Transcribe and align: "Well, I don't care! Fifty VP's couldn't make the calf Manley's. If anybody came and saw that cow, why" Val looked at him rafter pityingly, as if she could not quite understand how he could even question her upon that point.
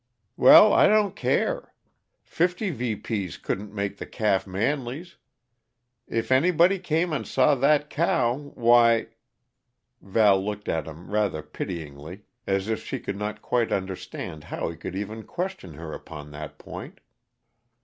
"Well, 0.35 0.73
I 0.73 0.87
don't 0.87 1.15
care! 1.15 1.75
Fifty 2.23 2.71
VP's 2.71 3.37
couldn't 3.37 3.71
make 3.71 3.97
the 3.97 4.07
calf 4.07 4.47
Manley's. 4.47 5.17
If 6.07 6.31
anybody 6.31 6.79
came 6.79 7.13
and 7.13 7.27
saw 7.27 7.53
that 7.53 7.91
cow, 7.91 8.35
why" 8.55 9.09
Val 10.01 10.43
looked 10.43 10.67
at 10.67 10.87
him 10.87 11.11
rafter 11.11 11.43
pityingly, 11.43 12.23
as 12.47 12.67
if 12.67 12.83
she 12.83 12.99
could 12.99 13.15
not 13.17 13.43
quite 13.43 13.71
understand 13.71 14.45
how 14.45 14.69
he 14.71 14.75
could 14.75 14.95
even 14.95 15.21
question 15.21 15.75
her 15.75 15.93
upon 15.93 16.31
that 16.31 16.57
point. 16.57 16.99